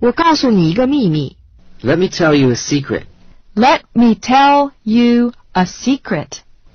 [0.00, 1.36] 我告诉你一个秘密。
[1.82, 3.04] Let me tell you a secret.
[3.54, 6.40] Let me tell you a secret.